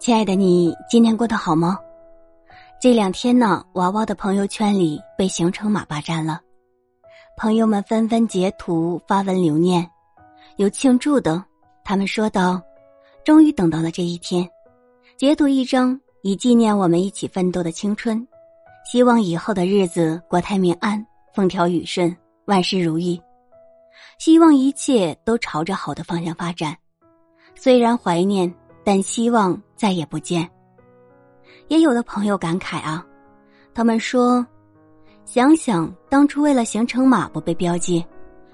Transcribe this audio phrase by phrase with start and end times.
[0.00, 1.78] 亲爱的你，今天过得好吗？
[2.80, 6.40] 这两天呢，娃娃的朋友圈里被行程码霸占了，
[7.36, 9.86] 朋友们纷纷截图发文留念，
[10.56, 11.44] 有庆祝的，
[11.84, 12.62] 他们说道
[13.26, 14.48] ：“终于等到了这一天。”
[15.18, 18.26] 截图一张，以纪念我们一起奋斗的青春，
[18.90, 23.20] 希望以后的日子国泰民安，风调雨顺，万事如意，
[24.18, 26.74] 希望一切都朝着好的方向发展。
[27.54, 28.50] 虽然怀念。
[28.82, 30.46] 但希望再也不见。
[31.68, 33.02] 也有的朋友感慨啊，
[33.72, 34.46] 他们说
[35.24, 38.04] ：“想想当初为了行程码不被标记，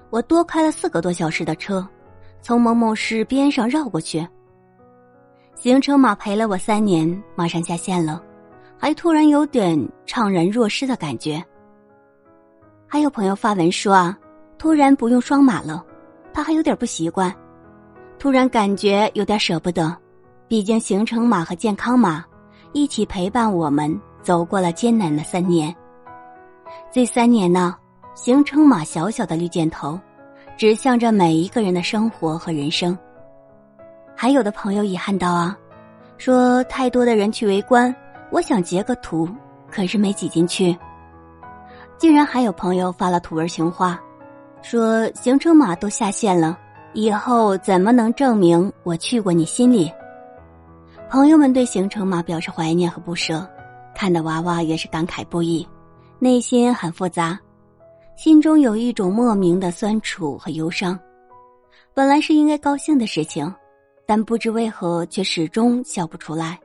[0.09, 1.85] 我多开了四个多小时的车，
[2.41, 4.25] 从某某市边上绕过去。
[5.53, 8.23] 行程码陪了我三年，马上下线了，
[8.77, 11.43] 还突然有点怅然若失的感觉。”
[12.87, 14.17] 还有朋友发文说啊，
[14.57, 15.83] 突然不用双码了，
[16.31, 17.35] 他还有点不习惯，
[18.17, 19.93] 突然感觉有点舍不得。
[20.47, 22.23] 毕竟，行程码和健康码
[22.71, 25.75] 一起陪伴我们走过了艰难的三年。
[26.91, 27.75] 这三年呢，
[28.15, 29.99] 行程码小小的绿箭头，
[30.57, 32.97] 指向着每一个人的生活和人生。
[34.15, 35.57] 还有的朋友遗憾道啊，
[36.17, 37.93] 说太多的人去围观，
[38.31, 39.27] 我想截个图，
[39.69, 40.75] 可是没挤进去。
[41.97, 43.99] 竟然还有朋友发了图文情话，
[44.61, 46.57] 说行程码都下线了，
[46.93, 49.91] 以后怎么能证明我去过你心里？
[51.09, 53.47] 朋友们对行程码表示怀念和不舍，
[53.95, 55.65] 看的娃娃也是感慨不已，
[56.19, 57.39] 内心很复杂，
[58.17, 60.99] 心中有一种莫名的酸楚和忧伤。
[61.93, 63.51] 本来是应该高兴的事情，
[64.05, 66.59] 但不知为何却始终笑不出来。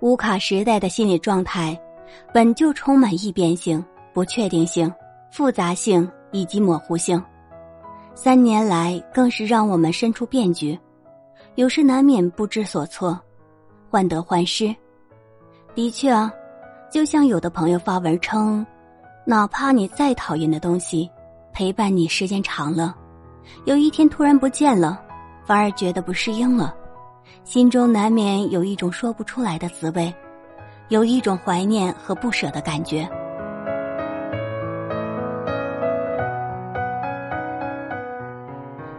[0.00, 1.80] 乌卡时代的心理状态，
[2.32, 3.82] 本就充满易变性、
[4.12, 4.92] 不确定性、
[5.30, 7.22] 复杂性以及模糊性，
[8.16, 10.76] 三年来更是让我们身处变局，
[11.54, 13.16] 有时难免不知所措。
[13.94, 14.74] 患得患失，
[15.72, 16.28] 的确啊，
[16.90, 18.66] 就像有的朋友发文称，
[19.24, 21.08] 哪怕你再讨厌的东西，
[21.52, 22.96] 陪伴你时间长了，
[23.66, 25.00] 有一天突然不见了，
[25.44, 26.74] 反而觉得不适应了，
[27.44, 30.12] 心中难免有一种说不出来的滋味，
[30.88, 33.08] 有一种怀念和不舍的感觉。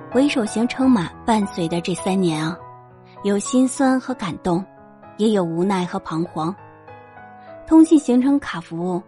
[0.09, 2.57] 回首行程码伴随的这三年啊，
[3.23, 4.65] 有心酸和感动。
[5.17, 6.55] 也有无奈和彷徨。
[7.67, 9.01] 通信行程卡服务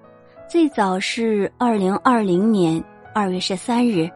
[0.49, 4.09] 最早是二零二零年二月十三日，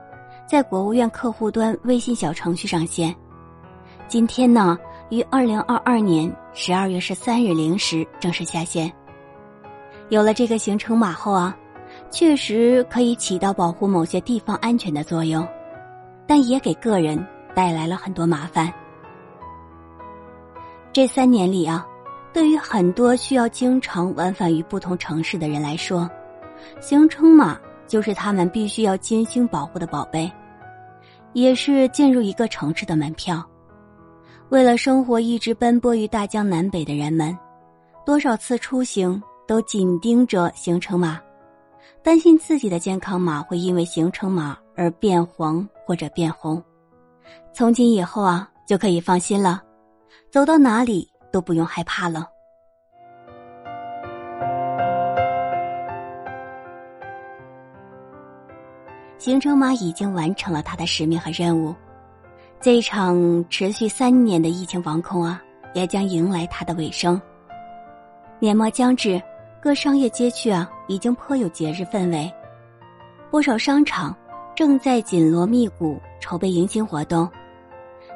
[0.47, 3.16] 在国务院客户端微信小程序上线。
[4.07, 4.78] 今天呢，
[5.09, 8.91] 于二零二二年十二月十三日零时正式下线。
[10.09, 11.56] 有了这个行程码后啊，
[12.09, 15.47] 确实可以起到保护某些地方安全的作用，
[16.28, 18.73] 但也给个人带来了很多麻烦。
[20.94, 21.88] 这三年里啊，
[22.34, 26.09] 对于很多需要经常往返于不同城市的人来说，
[26.81, 27.57] 行程码
[27.88, 30.29] 就是他们必须要精心保护的宝贝，
[31.31, 33.41] 也是进入一个城市的门票。
[34.50, 37.38] 为了生活一直奔波于大江南北的人们，
[38.06, 41.22] 多少次出行都紧盯着行程码，
[42.03, 46.62] 担心自己的健康码会因为行程码而变黄或者变红。
[47.53, 49.63] 从今以后啊，就可以放心了。
[50.31, 52.25] 走到哪里都不用害怕了。
[59.18, 61.75] 行程码已经完成了它的使命和任务，
[62.62, 65.44] 这一场持续三年的疫情防控啊，
[65.74, 67.22] 也将迎来它的尾声。
[68.40, 69.22] 年末将至，
[69.62, 72.31] 各商业街区啊，已经颇有节日氛围，
[73.30, 74.16] 不少商场
[74.56, 77.30] 正在紧锣密鼓筹备迎新活动。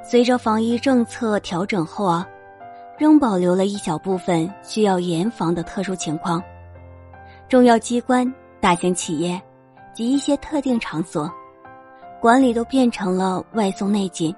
[0.08, 2.28] 随着防疫政策调整后啊，
[2.96, 6.42] 仍保留了一小部分需要严防的特殊情况。
[7.50, 9.42] 重要机关、大型企业
[9.96, 11.32] 及一些特定场所，
[12.22, 14.34] 管理都变成了外松内紧。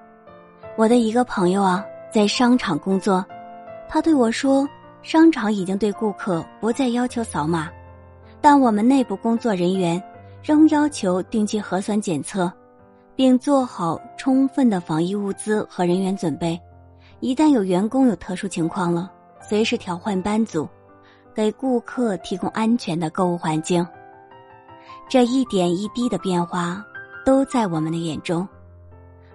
[0.78, 3.24] 我的一个朋友啊，在商场工作，
[3.90, 4.66] 他对我说，
[5.02, 7.70] 商场已经对顾客不再要求扫码，
[8.40, 10.02] 但我们内部工作人员
[10.42, 12.50] 仍要求定期核酸检测。
[13.18, 16.58] 并做好充分的防疫物资和人员准备，
[17.19, 19.12] 一旦有员工有特殊情况了，
[19.42, 20.69] 随时调换班组，
[21.34, 23.86] 给顾客提供安全的购物环境。
[25.10, 26.86] 这一点一滴的变化
[27.25, 28.48] 都在我们的眼中，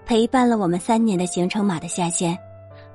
[0.06, 2.38] 陪伴了我们三年的行程码的下线，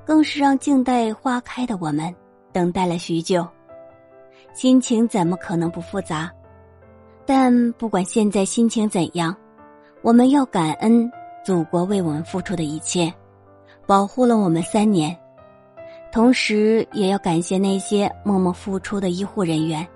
[0.06, 2.14] 更是让静待花开的我们
[2.50, 3.46] 等待了许久，
[4.54, 6.32] 心情怎么可能不复杂？
[7.26, 9.36] 但不管现在心情怎样。
[10.02, 11.10] 我们要感恩
[11.44, 13.12] 祖国为我们付出的一切，
[13.86, 15.16] 保护了我们三年。
[16.10, 19.86] 同时也要感谢那些默默付出的医护人员。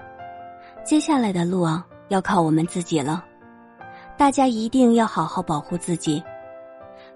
[0.85, 3.25] 接下来的路啊，要靠我们自己了。
[4.19, 6.23] 大家一定要好好保护自己。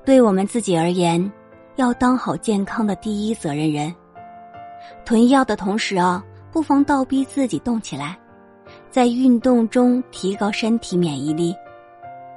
[0.05, 1.31] 对我们自己而言，
[1.75, 3.95] 要当好健康的第一责任人。
[5.05, 8.17] 囤药的同时啊，不妨倒逼自己动起来，
[8.91, 11.55] 在运动中提高身体免疫力。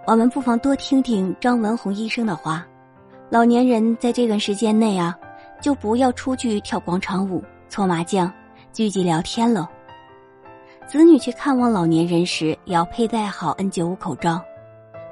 [0.09, 2.65] 我们不妨多听听张文宏医生的话：
[3.29, 5.15] 老年人在这段时间内啊，
[5.61, 8.33] 就不要出去跳广场舞、搓麻将、
[8.73, 9.69] 聚集聊天了。
[10.87, 14.41] 子女去看望老年人时，也要佩戴好 N95 口罩，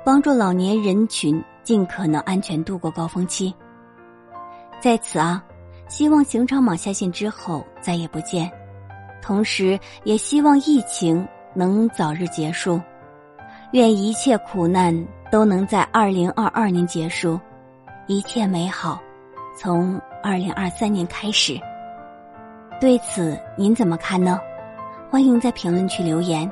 [0.04, 3.54] 帮助老年人群尽可能安全度过高峰期。
[4.82, 5.44] 在此啊，
[5.88, 8.52] 希望刑场网下线之后再也不见，
[9.22, 11.24] 同时也希望疫情
[11.54, 12.82] 能早日结束，
[13.72, 17.38] 愿一切苦难都能在二零二二年结束，
[18.08, 18.98] 一切美好
[19.58, 21.60] 从二零二三年开始。
[22.80, 24.40] 对此您怎么看呢？
[25.10, 26.50] 欢迎在评论区留言。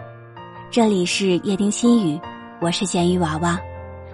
[0.70, 2.20] 这里是夜听心语，
[2.60, 3.58] 我是咸鱼娃娃。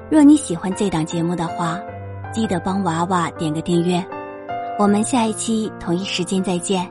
[0.10, 1.80] 若你喜欢这档节目的话，
[2.32, 4.04] 记得帮娃娃点个订阅，
[4.78, 6.88] 我们下一期同一时间再见。